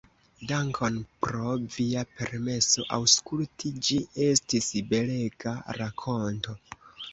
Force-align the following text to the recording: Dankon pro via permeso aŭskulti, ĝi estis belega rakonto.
Dankon 0.51 0.95
pro 1.25 1.51
via 1.75 2.05
permeso 2.21 2.87
aŭskulti, 2.97 3.73
ĝi 3.89 4.01
estis 4.31 4.73
belega 4.97 5.57
rakonto. 5.83 6.61